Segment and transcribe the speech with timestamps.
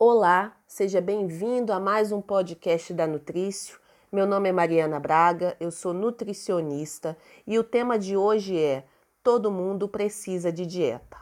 [0.00, 3.80] Olá, seja bem-vindo a mais um podcast da Nutrício.
[4.12, 8.84] Meu nome é Mariana Braga, eu sou nutricionista e o tema de hoje é
[9.24, 11.16] Todo mundo precisa de dieta.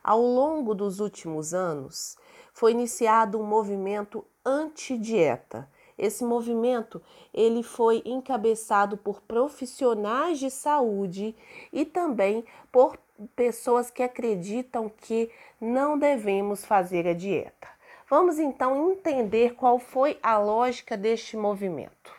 [0.00, 2.16] Ao longo dos últimos anos,
[2.52, 5.68] foi iniciado um movimento anti-dieta.
[5.98, 7.02] Esse movimento
[7.32, 11.34] ele foi encabeçado por profissionais de saúde
[11.72, 12.96] e também por
[13.34, 15.28] pessoas que acreditam que
[15.60, 17.73] não devemos fazer a dieta.
[18.08, 22.12] Vamos então entender qual foi a lógica deste movimento.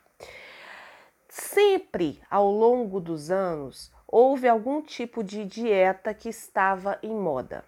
[1.29, 7.63] Sempre ao longo dos anos houve algum tipo de dieta que estava em moda.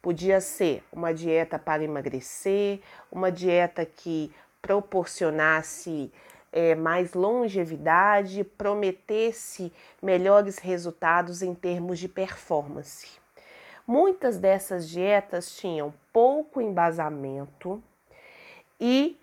[0.00, 6.12] Podia ser uma dieta para emagrecer, uma dieta que proporcionasse
[6.52, 13.21] é, mais longevidade, prometesse melhores resultados em termos de performance.
[13.86, 17.82] Muitas dessas dietas tinham pouco embasamento
[18.80, 19.18] e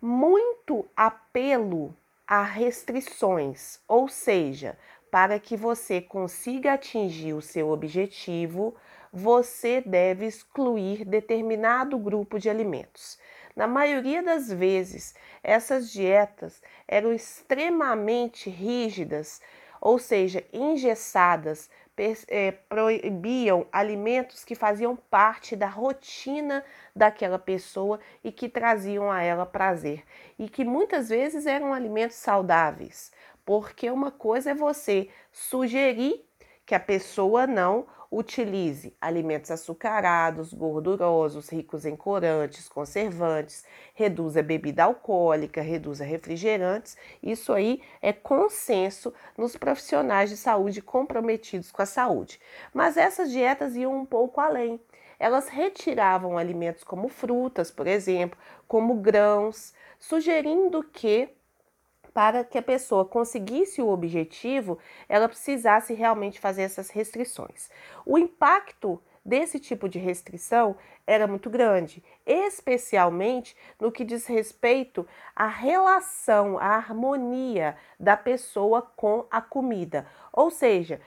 [0.00, 1.94] muito apelo
[2.26, 4.76] a restrições, ou seja,
[5.10, 8.74] para que você consiga atingir o seu objetivo,
[9.12, 13.16] você deve excluir determinado grupo de alimentos.
[13.54, 19.40] Na maioria das vezes, essas dietas eram extremamente rígidas,
[19.80, 21.70] ou seja, engessadas,
[22.68, 26.64] proibiam alimentos que faziam parte da rotina
[26.94, 30.04] daquela pessoa e que traziam a ela prazer.
[30.38, 33.12] E que muitas vezes eram alimentos saudáveis,
[33.44, 36.24] porque uma coisa é você sugerir
[36.66, 45.60] que a pessoa não utilize alimentos açucarados, gordurosos, ricos em corantes, conservantes, reduza bebida alcoólica,
[45.60, 46.96] reduza refrigerantes.
[47.22, 52.40] Isso aí é consenso nos profissionais de saúde comprometidos com a saúde.
[52.72, 54.80] Mas essas dietas iam um pouco além.
[55.18, 61.30] Elas retiravam alimentos como frutas, por exemplo, como grãos, sugerindo que
[62.14, 64.78] para que a pessoa conseguisse o objetivo,
[65.08, 67.68] ela precisasse realmente fazer essas restrições.
[68.06, 75.48] O impacto desse tipo de restrição era muito grande, especialmente no que diz respeito à
[75.48, 80.06] relação, à harmonia da pessoa com a comida.
[80.32, 81.00] Ou seja,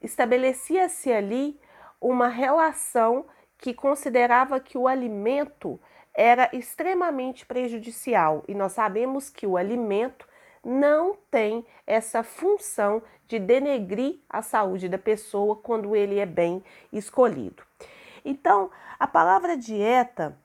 [0.00, 1.60] estabelecia-se ali
[2.00, 3.26] uma relação
[3.58, 5.80] que considerava que o alimento
[6.14, 10.26] era extremamente prejudicial e nós sabemos que o alimento
[10.64, 16.62] não tem essa função de denegrir a saúde da pessoa quando ele é bem
[16.92, 17.62] escolhido.
[18.24, 20.38] Então, a palavra dieta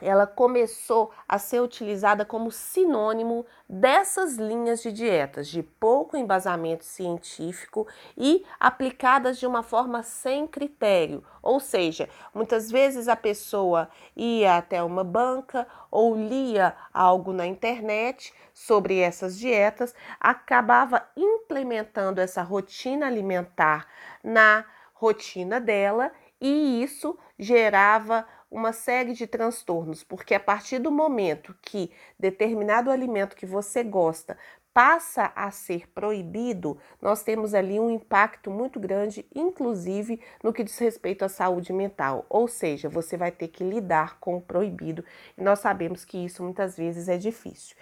[0.00, 7.86] ela começou a ser utilizada como sinônimo dessas linhas de dietas de pouco embasamento científico
[8.16, 14.82] e aplicadas de uma forma sem critério, ou seja, muitas vezes a pessoa ia até
[14.82, 23.86] uma banca ou lia algo na internet sobre essas dietas, acabava implementando essa rotina alimentar
[24.22, 26.10] na rotina dela
[26.40, 33.36] e isso gerava uma série de transtornos, porque a partir do momento que determinado alimento
[33.36, 34.36] que você gosta
[34.72, 40.78] passa a ser proibido, nós temos ali um impacto muito grande, inclusive no que diz
[40.78, 42.24] respeito à saúde mental.
[42.28, 45.04] Ou seja, você vai ter que lidar com o proibido,
[45.36, 47.76] e nós sabemos que isso muitas vezes é difícil.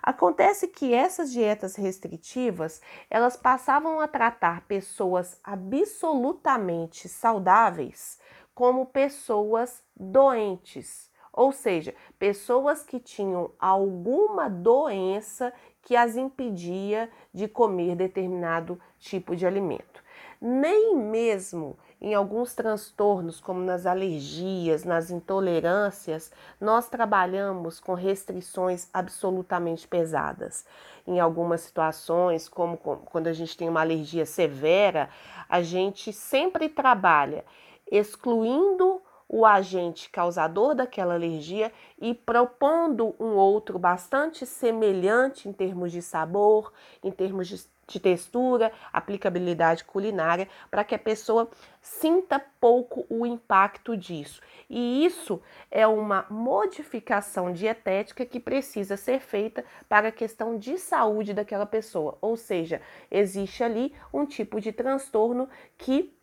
[0.00, 2.80] Acontece que essas dietas restritivas,
[3.10, 8.18] elas passavam a tratar pessoas absolutamente saudáveis
[8.58, 17.94] como pessoas doentes, ou seja, pessoas que tinham alguma doença que as impedia de comer
[17.94, 20.02] determinado tipo de alimento.
[20.40, 29.86] Nem mesmo em alguns transtornos, como nas alergias, nas intolerâncias, nós trabalhamos com restrições absolutamente
[29.86, 30.66] pesadas.
[31.06, 35.08] Em algumas situações, como quando a gente tem uma alergia severa,
[35.48, 37.44] a gente sempre trabalha
[37.90, 41.70] excluindo o agente causador daquela alergia
[42.00, 46.72] e propondo um outro bastante semelhante em termos de sabor,
[47.04, 51.46] em termos de, de textura, aplicabilidade culinária, para que a pessoa
[51.82, 54.40] sinta pouco o impacto disso.
[54.68, 61.34] E isso é uma modificação dietética que precisa ser feita para a questão de saúde
[61.34, 62.80] daquela pessoa, ou seja,
[63.10, 66.17] existe ali um tipo de transtorno que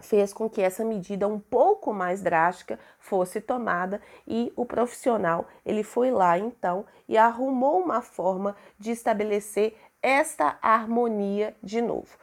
[0.00, 5.82] fez com que essa medida um pouco mais drástica fosse tomada e o profissional ele
[5.82, 12.16] foi lá então e arrumou uma forma de estabelecer esta harmonia de novo.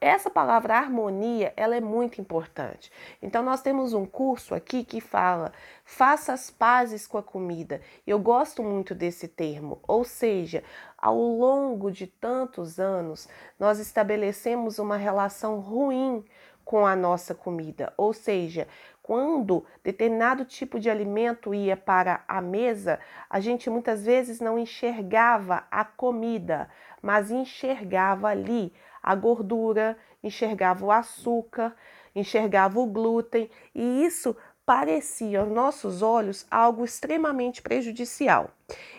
[0.00, 2.90] essa palavra harmonia, ela é muito importante.
[3.20, 5.52] Então nós temos um curso aqui que fala:
[5.84, 7.82] faça as pazes com a comida.
[8.06, 10.64] Eu gosto muito desse termo, ou seja,
[10.96, 13.28] ao longo de tantos anos,
[13.58, 16.24] nós estabelecemos uma relação ruim
[16.70, 18.68] com a nossa comida, ou seja,
[19.02, 25.64] quando determinado tipo de alimento ia para a mesa, a gente muitas vezes não enxergava
[25.68, 26.70] a comida,
[27.02, 28.72] mas enxergava ali
[29.02, 31.74] a gordura, enxergava o açúcar,
[32.14, 38.48] enxergava o glúten, e isso parecia aos nossos olhos algo extremamente prejudicial.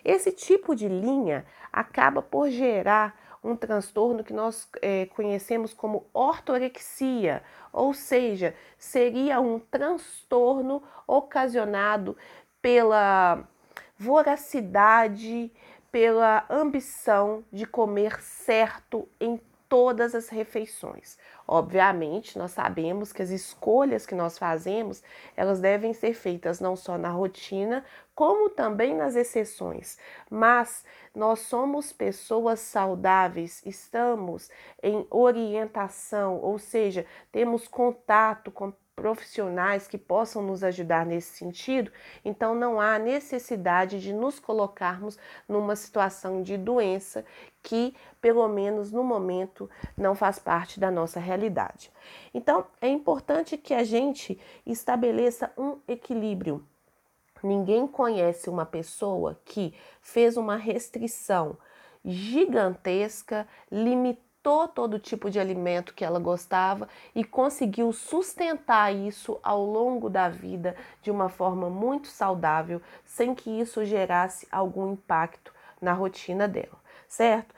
[0.04, 7.44] Esse tipo de linha acaba por gerar um transtorno que nós é, conhecemos como ortorexia,
[7.74, 12.16] ou seja, seria um transtorno ocasionado
[12.62, 13.48] pela
[13.98, 15.52] voracidade,
[15.92, 19.40] pela ambição de comer certo em
[19.72, 21.18] todas as refeições.
[21.48, 25.02] Obviamente, nós sabemos que as escolhas que nós fazemos,
[25.34, 27.82] elas devem ser feitas não só na rotina,
[28.14, 29.98] como também nas exceções.
[30.30, 30.84] Mas
[31.16, 34.50] nós somos pessoas saudáveis, estamos
[34.84, 41.92] em orientação, ou seja, temos contato com profissionais que possam nos ajudar nesse sentido,
[42.24, 45.18] então não há necessidade de nos colocarmos
[45.50, 47.26] numa situação de doença
[47.64, 49.68] que, pelo menos no momento,
[49.98, 51.92] não faz parte da nossa realidade.
[52.32, 56.64] Então, é importante que a gente estabeleça um equilíbrio.
[57.42, 61.58] Ninguém conhece uma pessoa que fez uma restrição
[62.06, 69.64] gigantesca, limitada testou todo tipo de alimento que ela gostava e conseguiu sustentar isso ao
[69.64, 75.94] longo da vida de uma forma muito saudável, sem que isso gerasse algum impacto na
[75.94, 77.54] rotina dela, certo?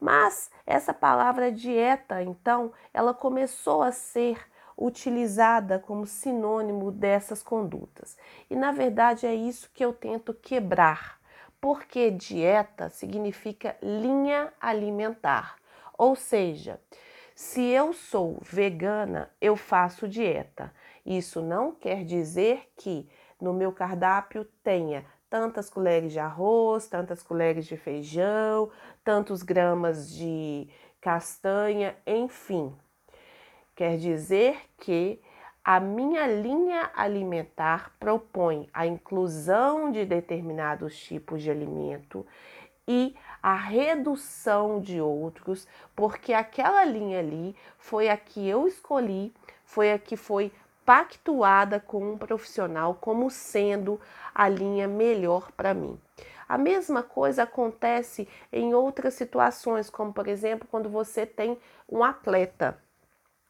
[0.00, 4.38] Mas essa palavra dieta, então, ela começou a ser
[4.76, 8.16] utilizada como sinônimo dessas condutas.
[8.48, 11.18] E na verdade é isso que eu tento quebrar,
[11.60, 15.58] porque dieta significa linha alimentar.
[15.98, 16.80] Ou seja,
[17.34, 20.72] se eu sou vegana, eu faço dieta.
[21.04, 23.08] Isso não quer dizer que
[23.40, 28.70] no meu cardápio tenha tantas colheres de arroz, tantas colheres de feijão,
[29.04, 30.68] tantos gramas de
[31.00, 32.74] castanha, enfim.
[33.74, 35.20] Quer dizer que
[35.64, 42.26] a minha linha alimentar propõe a inclusão de determinados tipos de alimento
[42.86, 49.32] e a redução de outros, porque aquela linha ali foi a que eu escolhi,
[49.64, 50.52] foi a que foi
[50.84, 54.00] pactuada com um profissional como sendo
[54.34, 56.00] a linha melhor para mim.
[56.48, 62.78] A mesma coisa acontece em outras situações, como por exemplo, quando você tem um atleta.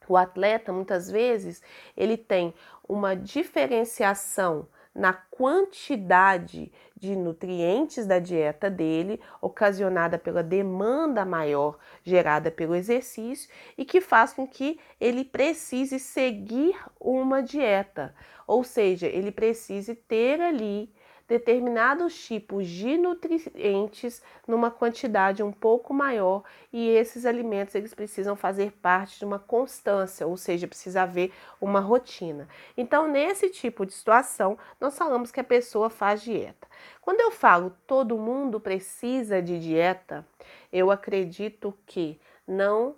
[0.08, 1.62] O atleta, muitas vezes,
[1.96, 2.52] ele tem
[2.88, 4.66] uma diferenciação
[4.98, 13.48] na quantidade de nutrientes da dieta dele, ocasionada pela demanda maior gerada pelo exercício
[13.78, 18.12] e que faz com que ele precise seguir uma dieta,
[18.44, 20.92] ou seja, ele precise ter ali
[21.28, 26.42] determinados tipos de nutrientes numa quantidade um pouco maior
[26.72, 31.30] e esses alimentos eles precisam fazer parte de uma constância, ou seja, precisa haver
[31.60, 32.48] uma rotina.
[32.76, 36.66] Então, nesse tipo de situação, nós falamos que a pessoa faz dieta.
[37.02, 40.26] Quando eu falo todo mundo precisa de dieta,
[40.72, 42.96] eu acredito que não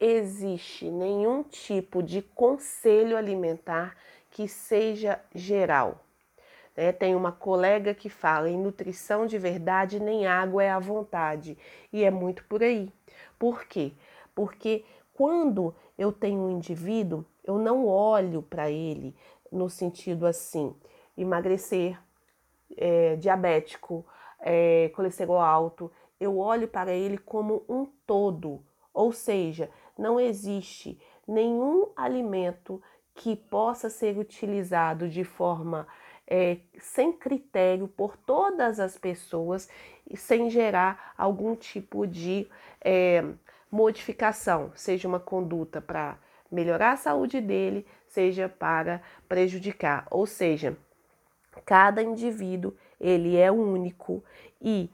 [0.00, 3.96] existe nenhum tipo de conselho alimentar
[4.30, 6.05] que seja geral.
[6.76, 6.92] Né?
[6.92, 11.56] Tem uma colega que fala em nutrição de verdade, nem água é à vontade.
[11.92, 12.92] E é muito por aí.
[13.38, 13.92] Por quê?
[14.34, 19.14] Porque quando eu tenho um indivíduo, eu não olho para ele
[19.50, 20.74] no sentido assim,
[21.16, 21.98] emagrecer,
[22.76, 24.04] é, diabético,
[24.40, 25.90] é, colesterol alto,
[26.20, 32.82] eu olho para ele como um todo, ou seja, não existe nenhum alimento
[33.14, 35.86] que possa ser utilizado de forma
[36.26, 39.68] é, sem critério por todas as pessoas
[40.08, 42.48] e sem gerar algum tipo de
[42.80, 43.24] é,
[43.70, 46.18] modificação, seja uma conduta para
[46.50, 50.06] melhorar a saúde dele, seja para prejudicar.
[50.10, 50.76] Ou seja,
[51.64, 54.24] cada indivíduo ele é único
[54.60, 54.90] e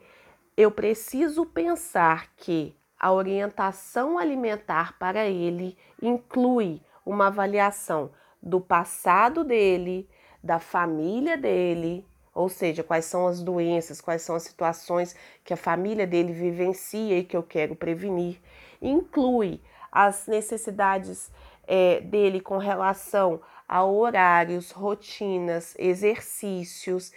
[0.57, 8.11] eu preciso pensar que a orientação alimentar para ele inclui uma avaliação
[8.41, 10.09] do passado dele,
[10.43, 15.57] da família dele, ou seja, quais são as doenças, quais são as situações que a
[15.57, 18.41] família dele vivencia e que eu quero prevenir.
[18.81, 21.31] Inclui as necessidades
[21.67, 27.13] é, dele com relação a horários, rotinas, exercícios,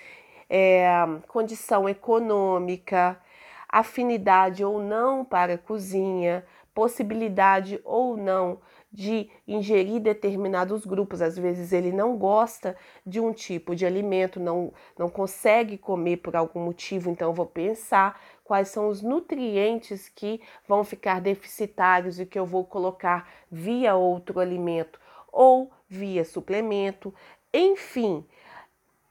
[0.50, 0.88] é,
[1.27, 3.20] condição econômica,
[3.67, 8.60] afinidade ou não para a cozinha, possibilidade ou não
[8.91, 11.22] de ingerir determinados grupos.
[11.22, 16.36] Às vezes ele não gosta de um tipo de alimento, não, não consegue comer por
[16.36, 22.38] algum motivo, então vou pensar quais são os nutrientes que vão ficar deficitários e que
[22.38, 25.00] eu vou colocar via outro alimento
[25.32, 27.13] ou via suplemento.
[27.53, 28.25] Enfim,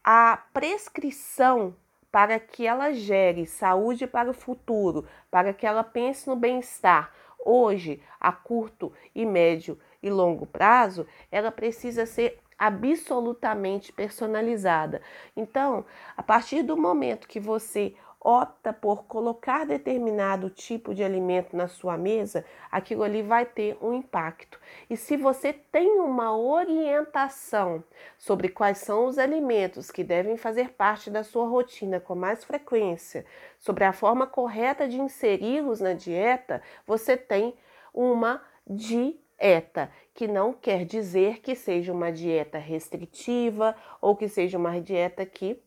[0.03, 1.75] a prescrição
[2.11, 7.11] para que ela gere saúde para o futuro, para que ela pense no bem-estar,
[7.45, 15.01] hoje, a curto e médio e longo prazo, ela precisa ser absolutamente personalizada.
[15.35, 15.85] Então,
[16.17, 17.93] a partir do momento que você
[18.25, 23.93] opta por colocar determinado tipo de alimento na sua mesa, aquilo ali vai ter um
[23.93, 24.59] impacto.
[24.89, 27.83] E se você tem uma orientação
[28.17, 33.27] sobre quais são os alimentos que devem fazer parte da sua rotina com mais frequência,
[33.59, 37.53] sobre a forma correta de inseri-los na dieta, você tem
[37.93, 44.81] uma dieta, que não quer dizer que seja uma dieta restritiva ou que seja uma
[44.81, 45.61] dieta que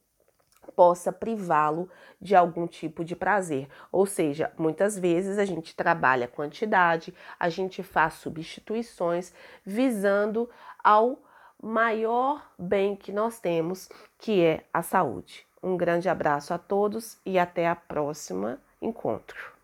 [0.74, 1.88] possa privá-lo
[2.20, 3.68] de algum tipo de prazer.
[3.90, 9.32] Ou seja, muitas vezes a gente trabalha quantidade, a gente faz substituições
[9.64, 10.48] visando
[10.82, 11.18] ao
[11.62, 15.46] maior bem que nós temos, que é a saúde.
[15.62, 19.57] Um grande abraço a todos e até a próxima encontro.